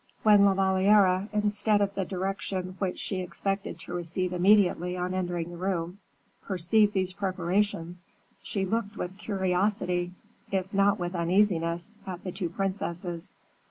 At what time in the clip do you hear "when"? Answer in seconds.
0.23-0.45